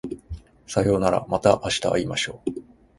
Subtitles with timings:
[0.65, 2.49] さようならまた明日会いましょう